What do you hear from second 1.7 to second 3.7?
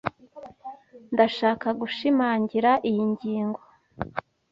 gushimangira iyi ngingo.